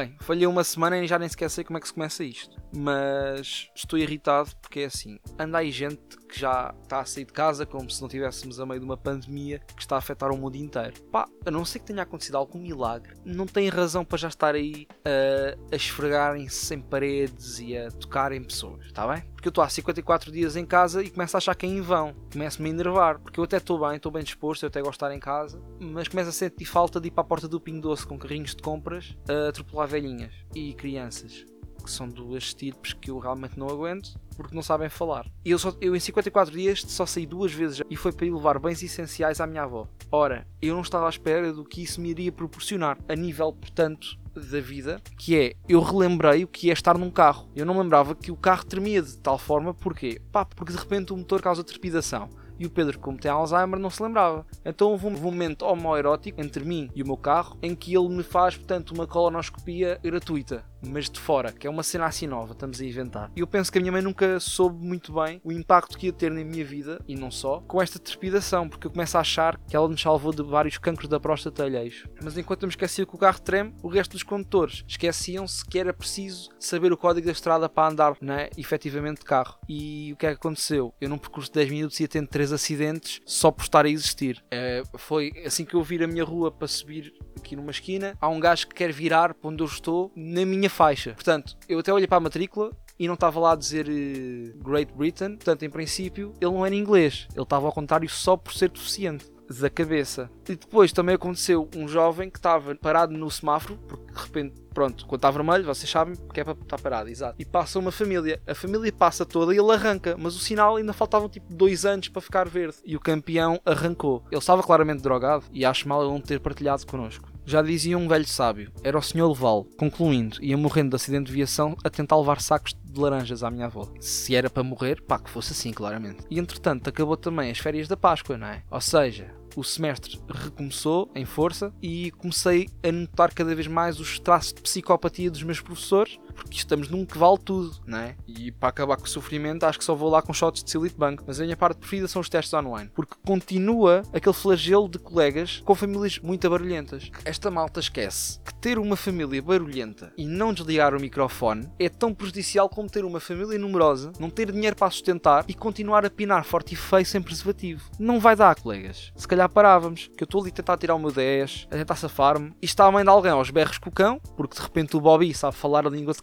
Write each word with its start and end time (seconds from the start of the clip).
Bem, 0.00 0.16
falhei 0.18 0.46
uma 0.46 0.64
semana 0.64 0.96
e 0.96 1.06
já 1.06 1.18
nem 1.18 1.28
sequer 1.28 1.50
sei 1.50 1.62
como 1.62 1.76
é 1.76 1.80
que 1.80 1.86
se 1.86 1.92
começa 1.92 2.24
isto. 2.24 2.56
Mas 2.74 3.68
estou 3.74 3.98
irritado 3.98 4.50
porque 4.62 4.80
é 4.80 4.84
assim: 4.86 5.18
anda 5.38 5.58
aí 5.58 5.70
gente 5.70 6.00
que 6.30 6.38
já 6.38 6.74
está 6.82 7.00
a 7.00 7.04
sair 7.04 7.24
de 7.24 7.32
casa 7.32 7.66
como 7.66 7.90
se 7.90 8.00
não 8.00 8.06
estivéssemos 8.06 8.60
a 8.60 8.66
meio 8.66 8.80
de 8.80 8.86
uma 8.86 8.96
pandemia 8.96 9.60
que 9.74 9.82
está 9.82 9.96
a 9.96 9.98
afetar 9.98 10.30
o 10.30 10.36
mundo 10.36 10.56
inteiro. 10.56 11.00
Pá, 11.10 11.26
a 11.44 11.50
não 11.50 11.64
ser 11.64 11.80
que 11.80 11.86
tenha 11.86 12.02
acontecido 12.02 12.36
algum 12.36 12.58
milagre, 12.58 13.14
não 13.24 13.46
tem 13.46 13.68
razão 13.68 14.04
para 14.04 14.18
já 14.18 14.28
estar 14.28 14.54
aí 14.54 14.86
a, 15.04 15.74
a 15.74 15.76
esfregarem-se 15.76 16.74
em 16.74 16.80
paredes 16.80 17.58
e 17.58 17.76
a 17.76 17.90
tocar 17.90 18.32
em 18.32 18.42
pessoas, 18.42 18.86
está 18.86 19.06
bem? 19.06 19.22
Porque 19.32 19.48
eu 19.48 19.50
estou 19.50 19.64
há 19.64 19.68
54 19.68 20.30
dias 20.30 20.54
em 20.54 20.66
casa 20.66 21.02
e 21.02 21.10
começo 21.10 21.36
a 21.36 21.38
achar 21.38 21.54
que 21.54 21.64
é 21.64 21.68
em 21.68 21.80
vão. 21.80 22.14
Começo-me 22.32 22.68
a 22.68 22.72
enervar, 22.72 23.18
porque 23.18 23.40
eu 23.40 23.44
até 23.44 23.56
estou 23.56 23.80
bem, 23.80 23.96
estou 23.96 24.12
bem 24.12 24.22
disposto, 24.22 24.62
eu 24.62 24.68
até 24.68 24.80
gosto 24.80 24.92
de 24.92 24.96
estar 24.96 25.14
em 25.14 25.20
casa, 25.20 25.60
mas 25.80 26.08
começo 26.08 26.28
a 26.28 26.32
sentir 26.32 26.66
falta 26.66 27.00
de 27.00 27.08
ir 27.08 27.10
para 27.10 27.22
a 27.22 27.26
porta 27.26 27.48
do 27.48 27.60
Pingo 27.60 27.80
Doce 27.80 28.06
com 28.06 28.18
carrinhos 28.18 28.54
de 28.54 28.62
compras 28.62 29.16
a 29.28 29.48
atropelar 29.48 29.88
velhinhas 29.88 30.32
e 30.54 30.74
crianças 30.74 31.46
são 31.90 32.08
duas 32.08 32.44
estirpes 32.44 32.92
que 32.92 33.10
eu 33.10 33.18
realmente 33.18 33.58
não 33.58 33.68
aguento 33.68 34.18
porque 34.36 34.54
não 34.54 34.62
sabem 34.62 34.88
falar. 34.88 35.26
Eu, 35.44 35.58
só, 35.58 35.74
eu 35.80 35.94
em 35.94 36.00
54 36.00 36.52
dias 36.52 36.82
só 36.86 37.04
saí 37.04 37.26
duas 37.26 37.52
vezes 37.52 37.82
e 37.90 37.96
foi 37.96 38.10
para 38.10 38.26
ir 38.26 38.30
levar 38.30 38.58
bens 38.58 38.82
essenciais 38.82 39.40
à 39.40 39.46
minha 39.46 39.64
avó. 39.64 39.86
Ora, 40.10 40.46
eu 40.62 40.74
não 40.74 40.80
estava 40.80 41.06
à 41.06 41.10
espera 41.10 41.52
do 41.52 41.64
que 41.64 41.82
isso 41.82 42.00
me 42.00 42.08
iria 42.08 42.32
proporcionar 42.32 42.96
a 43.06 43.14
nível, 43.14 43.52
portanto, 43.52 44.18
da 44.34 44.60
vida, 44.60 45.00
que 45.18 45.36
é 45.36 45.54
eu 45.68 45.80
relembrei 45.80 46.44
o 46.44 46.48
que 46.48 46.70
é 46.70 46.72
estar 46.72 46.96
num 46.96 47.10
carro. 47.10 47.48
Eu 47.54 47.66
não 47.66 47.78
lembrava 47.78 48.14
que 48.14 48.30
o 48.30 48.36
carro 48.36 48.64
tremia 48.64 49.02
de 49.02 49.18
tal 49.18 49.38
forma, 49.38 49.74
porquê? 49.74 50.20
Pá, 50.32 50.44
porque 50.44 50.72
de 50.72 50.78
repente 50.78 51.12
o 51.12 51.16
motor 51.16 51.42
causa 51.42 51.62
trepidação 51.64 52.30
e 52.58 52.66
o 52.66 52.70
Pedro, 52.70 52.98
como 52.98 53.18
tem 53.18 53.30
Alzheimer, 53.30 53.78
não 53.78 53.88
se 53.88 54.02
lembrava. 54.02 54.46
Então 54.64 54.90
houve 54.90 55.06
um 55.06 55.10
momento 55.10 55.64
homoerótico 55.64 56.40
entre 56.40 56.62
mim 56.62 56.90
e 56.94 57.02
o 57.02 57.06
meu 57.06 57.16
carro 57.16 57.58
em 57.62 57.74
que 57.74 57.94
ele 57.96 58.08
me 58.08 58.22
faz, 58.22 58.56
portanto, 58.56 58.92
uma 58.92 59.06
colonoscopia 59.06 59.98
gratuita 60.02 60.69
mas 60.82 61.10
de 61.10 61.18
fora, 61.18 61.52
que 61.52 61.66
é 61.66 61.70
uma 61.70 61.82
cena 61.82 62.06
assim 62.06 62.26
nova, 62.26 62.52
estamos 62.52 62.80
a 62.80 62.84
inventar. 62.84 63.30
E 63.36 63.40
eu 63.40 63.46
penso 63.46 63.70
que 63.70 63.78
a 63.78 63.80
minha 63.80 63.92
mãe 63.92 64.02
nunca 64.02 64.38
soube 64.40 64.84
muito 64.84 65.12
bem 65.12 65.40
o 65.44 65.52
impacto 65.52 65.98
que 65.98 66.06
ia 66.06 66.12
ter 66.12 66.30
na 66.30 66.44
minha 66.44 66.64
vida, 66.64 67.02
e 67.06 67.14
não 67.14 67.30
só, 67.30 67.60
com 67.60 67.80
esta 67.80 67.98
trepidação, 67.98 68.68
porque 68.68 68.86
eu 68.86 68.90
começo 68.90 69.16
a 69.16 69.20
achar 69.20 69.58
que 69.68 69.76
ela 69.76 69.88
me 69.88 69.98
salvou 69.98 70.32
de 70.32 70.42
vários 70.42 70.78
cancros 70.78 71.08
da 71.08 71.20
próstata 71.20 71.64
alheios. 71.64 72.04
Mas 72.22 72.36
enquanto 72.36 72.62
eu 72.62 72.66
me 72.66 72.72
esquecia 72.72 73.06
que 73.06 73.14
o 73.14 73.18
carro 73.18 73.40
treme, 73.40 73.74
o 73.82 73.88
resto 73.88 74.12
dos 74.12 74.22
condutores 74.22 74.84
esqueciam-se 74.86 75.64
que 75.64 75.78
era 75.78 75.92
preciso 75.92 76.50
saber 76.58 76.92
o 76.92 76.96
código 76.96 77.26
da 77.26 77.32
estrada 77.32 77.68
para 77.68 77.90
andar, 77.90 78.16
né, 78.20 78.48
efetivamente 78.56 79.20
de 79.20 79.24
carro. 79.24 79.58
E 79.68 80.12
o 80.12 80.16
que 80.16 80.26
é 80.26 80.30
que 80.30 80.36
aconteceu? 80.36 80.94
Eu 81.00 81.08
num 81.08 81.18
percurso 81.18 81.50
de 81.50 81.54
10 81.54 81.70
minutos 81.70 82.00
ia 82.00 82.08
tendo 82.08 82.28
3 82.28 82.52
acidentes 82.52 83.20
só 83.26 83.50
por 83.50 83.62
estar 83.62 83.84
a 83.84 83.88
existir. 83.88 84.42
É, 84.50 84.82
foi 84.96 85.32
assim 85.44 85.64
que 85.64 85.74
eu 85.74 85.82
vir 85.82 86.02
a 86.02 86.06
minha 86.06 86.24
rua 86.24 86.50
para 86.50 86.68
subir 86.68 87.12
aqui 87.36 87.56
numa 87.56 87.70
esquina, 87.70 88.16
há 88.20 88.28
um 88.28 88.40
gajo 88.40 88.68
que 88.68 88.74
quer 88.74 88.92
virar 88.92 89.34
para 89.34 89.50
onde 89.50 89.62
eu 89.62 89.66
estou 89.66 90.12
na 90.14 90.44
minha 90.44 90.69
faixa. 90.70 91.12
Portanto, 91.12 91.56
eu 91.68 91.78
até 91.78 91.92
olhei 91.92 92.06
para 92.06 92.18
a 92.18 92.20
matrícula 92.20 92.70
e 92.98 93.06
não 93.06 93.14
estava 93.14 93.40
lá 93.40 93.52
a 93.52 93.56
dizer 93.56 93.86
uh, 93.88 94.62
Great 94.62 94.92
Britain, 94.92 95.36
portanto, 95.36 95.64
em 95.64 95.70
princípio, 95.70 96.34
ele 96.40 96.50
não 96.50 96.64
era 96.64 96.74
inglês, 96.74 97.26
ele 97.34 97.42
estava 97.42 97.66
ao 97.66 97.72
contrário 97.72 98.08
só 98.08 98.36
por 98.36 98.52
ser 98.52 98.68
deficiente 98.68 99.24
da 99.58 99.68
cabeça. 99.68 100.30
E 100.48 100.54
depois 100.54 100.92
também 100.92 101.14
aconteceu 101.14 101.68
um 101.74 101.88
jovem 101.88 102.30
que 102.30 102.38
estava 102.38 102.74
parado 102.76 103.12
no 103.12 103.30
semáforo, 103.30 103.76
porque 103.88 104.12
de 104.12 104.20
repente, 104.20 104.62
pronto, 104.72 105.06
quando 105.06 105.18
está 105.18 105.30
vermelho, 105.30 105.64
vocês 105.64 105.90
sabem 105.90 106.14
que 106.32 106.40
é 106.40 106.44
para 106.44 106.52
estar 106.52 106.78
parado, 106.78 107.08
exato. 107.08 107.34
E 107.38 107.44
passa 107.44 107.78
uma 107.78 107.90
família, 107.90 108.40
a 108.46 108.54
família 108.54 108.92
passa 108.92 109.26
toda 109.26 109.52
e 109.52 109.58
ele 109.58 109.72
arranca, 109.72 110.14
mas 110.18 110.36
o 110.36 110.38
sinal 110.38 110.76
ainda 110.76 110.92
faltavam 110.92 111.28
tipo 111.28 111.52
dois 111.52 111.84
anos 111.84 112.08
para 112.08 112.22
ficar 112.22 112.48
verde. 112.48 112.76
E 112.84 112.94
o 112.94 113.00
campeão 113.00 113.60
arrancou. 113.64 114.22
Ele 114.30 114.38
estava 114.38 114.62
claramente 114.62 115.02
drogado 115.02 115.44
e 115.52 115.64
acho 115.64 115.88
mal 115.88 116.02
ele 116.02 116.12
não 116.12 116.20
ter 116.20 116.38
partilhado 116.38 116.86
connosco. 116.86 117.29
Já 117.50 117.62
dizia 117.62 117.98
um 117.98 118.06
velho 118.06 118.28
sábio, 118.28 118.70
era 118.80 118.96
o 118.96 119.02
Sr. 119.02 119.26
Leval, 119.26 119.66
concluindo, 119.76 120.36
ia 120.40 120.56
morrendo 120.56 120.90
de 120.90 120.94
acidente 120.94 121.26
de 121.26 121.32
viação 121.32 121.76
a 121.82 121.90
tentar 121.90 122.16
levar 122.16 122.40
sacos 122.40 122.76
de 122.80 123.00
laranjas 123.00 123.42
à 123.42 123.50
minha 123.50 123.66
avó. 123.66 123.92
Se 123.98 124.36
era 124.36 124.48
para 124.48 124.62
morrer, 124.62 125.02
pá, 125.02 125.18
que 125.18 125.28
fosse 125.28 125.50
assim, 125.50 125.72
claramente. 125.72 126.22
E 126.30 126.38
entretanto, 126.38 126.88
acabou 126.88 127.16
também 127.16 127.50
as 127.50 127.58
férias 127.58 127.88
da 127.88 127.96
Páscoa, 127.96 128.38
não 128.38 128.46
é? 128.46 128.62
Ou 128.70 128.80
seja, 128.80 129.34
o 129.56 129.64
semestre 129.64 130.16
recomeçou 130.28 131.10
em 131.12 131.24
força 131.24 131.72
e 131.82 132.12
comecei 132.12 132.68
a 132.84 132.92
notar 132.92 133.34
cada 133.34 133.52
vez 133.52 133.66
mais 133.66 133.98
os 133.98 134.20
traços 134.20 134.52
de 134.52 134.62
psicopatia 134.62 135.28
dos 135.28 135.42
meus 135.42 135.60
professores, 135.60 136.20
porque 136.40 136.56
estamos 136.56 136.88
num 136.88 137.04
que 137.04 137.18
vale 137.18 137.38
tudo, 137.38 137.76
não 137.86 137.98
é? 137.98 138.16
E 138.26 138.50
para 138.50 138.70
acabar 138.70 138.96
com 138.96 139.04
o 139.04 139.08
sofrimento, 139.08 139.64
acho 139.64 139.78
que 139.78 139.84
só 139.84 139.94
vou 139.94 140.10
lá 140.10 140.22
com 140.22 140.32
shots 140.32 140.64
de 140.64 140.70
Silite 140.70 140.96
Bank. 140.96 141.22
Mas 141.26 141.40
a 141.40 141.44
minha 141.44 141.56
parte 141.56 141.78
preferida 141.78 142.08
são 142.08 142.20
os 142.20 142.28
testes 142.28 142.52
online, 142.54 142.90
porque 142.94 143.14
continua 143.24 144.02
aquele 144.12 144.34
flagelo 144.34 144.88
de 144.88 144.98
colegas 144.98 145.62
com 145.64 145.74
famílias 145.74 146.18
muito 146.18 146.48
barulhentas. 146.48 147.10
Esta 147.24 147.50
malta 147.50 147.80
esquece 147.80 148.40
que 148.44 148.54
ter 148.54 148.78
uma 148.78 148.96
família 148.96 149.42
barulhenta 149.42 150.12
e 150.16 150.26
não 150.26 150.52
desligar 150.52 150.94
o 150.94 151.00
microfone 151.00 151.68
é 151.78 151.88
tão 151.88 152.14
prejudicial 152.14 152.68
como 152.68 152.88
ter 152.88 153.04
uma 153.04 153.20
família 153.20 153.58
numerosa, 153.58 154.12
não 154.18 154.30
ter 154.30 154.50
dinheiro 154.50 154.76
para 154.76 154.90
sustentar 154.90 155.44
e 155.46 155.54
continuar 155.54 156.04
a 156.04 156.10
pinar 156.10 156.44
forte 156.44 156.74
e 156.74 156.76
feio 156.76 157.06
sem 157.06 157.20
preservativo. 157.20 157.90
Não 157.98 158.18
vai 158.18 158.34
dar, 158.34 158.54
colegas. 158.54 159.12
Se 159.14 159.28
calhar 159.28 159.48
parávamos. 159.48 160.10
Que 160.16 160.22
eu 160.22 160.26
estou 160.26 160.40
ali 160.40 160.50
a 160.50 160.54
tentar 160.54 160.76
tirar 160.76 160.94
o 160.94 160.98
meu 160.98 161.12
10, 161.12 161.68
a 161.70 161.76
tentar 161.76 161.96
safar-me. 161.96 162.52
E 162.60 162.66
está 162.66 162.86
a 162.86 162.92
mãe 162.92 163.04
de 163.04 163.10
alguém 163.10 163.32
aos 163.32 163.50
berros 163.50 163.78
com 163.78 163.90
o 163.90 163.92
cão, 163.92 164.20
porque 164.36 164.56
de 164.56 164.62
repente 164.62 164.96
o 164.96 165.00
Bobby 165.00 165.32
sabe 165.34 165.56
falar 165.56 165.86
a 165.86 165.90
língua 165.90 166.12
de 166.12 166.22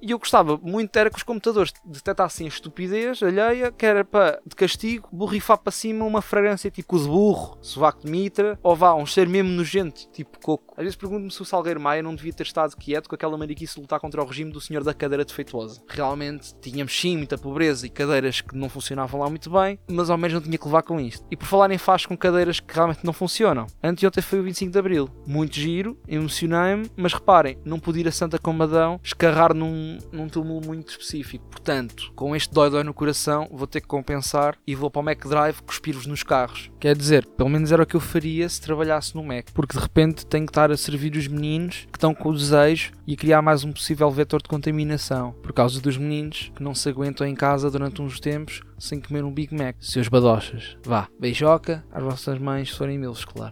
E 0.00 0.10
eu 0.10 0.18
gostava 0.18 0.58
muito 0.62 0.96
era 0.96 1.10
que 1.10 1.16
os 1.16 1.22
computadores 1.22 1.72
detectassem 1.84 2.46
a 2.46 2.48
estupidez 2.48 3.22
alheia, 3.22 3.72
que 3.72 3.84
era 3.84 4.04
para, 4.04 4.40
de 4.46 4.54
castigo, 4.54 5.08
borrifar 5.12 5.58
para 5.58 5.72
cima 5.72 6.04
uma 6.04 6.22
fragrância 6.22 6.70
tipo 6.70 6.98
de 6.98 7.06
burro, 7.06 7.58
sovaco 7.60 8.04
de 8.04 8.10
mitra, 8.10 8.58
ou 8.62 8.74
vá, 8.74 8.94
um 8.94 9.06
cheiro 9.06 9.30
mesmo 9.30 9.50
nojento, 9.50 10.08
tipo 10.12 10.38
coco. 10.40 10.74
Às 10.76 10.84
vezes 10.84 10.96
pergunto-me 10.96 11.30
se 11.30 11.42
o 11.42 11.44
Salgueiro 11.44 11.80
Maia 11.80 12.02
não 12.02 12.14
devia 12.14 12.32
ter 12.32 12.44
estado 12.44 12.76
quieto 12.76 13.08
com 13.08 13.14
aquela 13.14 13.36
mariquice 13.36 13.80
lutar 13.80 14.00
contra 14.00 14.22
o 14.22 14.26
regime 14.26 14.52
do 14.52 14.60
senhor 14.60 14.84
da 14.84 14.94
cadeira 14.94 15.24
defeituosa. 15.24 15.82
Realmente 15.88 16.54
tínhamos 16.60 16.98
sim 16.98 17.16
muita 17.16 17.36
pobreza 17.36 17.86
e 17.86 17.90
cadeiras 17.90 18.40
que 18.40 18.56
não 18.56 18.68
funcionavam 18.68 19.20
lá 19.20 19.28
muito 19.28 19.50
bem, 19.50 19.78
mas 19.88 20.10
ao 20.10 20.16
menos 20.16 20.34
não 20.34 20.40
tinha 20.40 20.58
que 20.58 20.64
levar 20.64 20.82
com 20.82 21.00
isto. 21.00 21.26
E 21.30 21.36
por 21.36 21.46
falar 21.46 21.70
em 21.70 21.78
faz 21.78 22.06
com 22.06 22.16
cadeiras 22.16 22.60
que 22.60 22.74
realmente 22.74 23.04
não 23.04 23.12
funcionam. 23.12 23.66
Anteontem 23.82 24.22
foi 24.22 24.40
o 24.40 24.42
25 24.42 24.72
de 24.72 24.78
Abril. 24.78 25.08
Muito 25.26 25.54
giro, 25.56 25.98
emocionei-me, 26.06 26.90
mas 26.96 27.12
reparem, 27.12 27.58
não 27.64 27.80
pude 27.80 28.00
ir 28.00 28.08
a 28.08 28.12
Santa 28.12 28.38
Comadão 28.38 29.00
escarrar 29.28 29.54
num, 29.54 29.98
num 30.10 30.28
túmulo 30.28 30.66
muito 30.66 30.90
específico. 30.90 31.44
Portanto, 31.50 32.10
com 32.14 32.34
este 32.34 32.52
dói-dói 32.52 32.82
no 32.82 32.94
coração, 32.94 33.48
vou 33.50 33.66
ter 33.66 33.80
que 33.80 33.86
compensar 33.86 34.56
e 34.66 34.74
vou 34.74 34.90
para 34.90 35.00
o 35.00 35.04
Mac 35.04 35.26
Drive 35.26 35.62
cuspir-vos 35.62 36.06
nos 36.06 36.22
carros. 36.22 36.70
Quer 36.80 36.96
dizer, 36.96 37.26
pelo 37.26 37.50
menos 37.50 37.70
era 37.70 37.82
o 37.82 37.86
que 37.86 37.96
eu 37.96 38.00
faria 38.00 38.48
se 38.48 38.60
trabalhasse 38.60 39.14
no 39.14 39.22
Mac, 39.22 39.50
porque 39.52 39.76
de 39.76 39.82
repente 39.82 40.26
tenho 40.26 40.46
que 40.46 40.50
estar 40.50 40.70
a 40.70 40.76
servir 40.76 41.14
os 41.16 41.28
meninos 41.28 41.86
que 41.90 41.96
estão 41.96 42.14
com 42.14 42.30
o 42.30 42.34
desejo 42.34 42.92
e 43.06 43.16
criar 43.16 43.42
mais 43.42 43.64
um 43.64 43.72
possível 43.72 44.10
vetor 44.10 44.40
de 44.42 44.48
contaminação, 44.48 45.32
por 45.42 45.52
causa 45.52 45.80
dos 45.80 45.96
meninos 45.96 46.50
que 46.54 46.62
não 46.62 46.74
se 46.74 46.88
aguentam 46.88 47.26
em 47.26 47.34
casa 47.34 47.70
durante 47.70 48.00
uns 48.00 48.18
tempos 48.20 48.62
sem 48.78 49.00
comer 49.00 49.24
um 49.24 49.32
Big 49.32 49.54
Mac. 49.54 49.76
Seus 49.80 50.08
badochas. 50.08 50.76
Vá, 50.84 51.08
beijoca 51.18 51.84
às 51.92 52.02
vossas 52.02 52.38
mães 52.38 52.70
se 52.70 52.76
forem 52.76 52.98
milos, 52.98 53.24
claro. 53.24 53.46